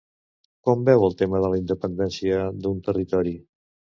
Com 0.67 0.85
veu 0.87 1.03
el 1.07 1.13
tema 1.19 1.41
de 1.43 1.51
la 1.53 1.59
independència 1.63 2.41
d'un 2.63 2.83
territori? 2.89 3.37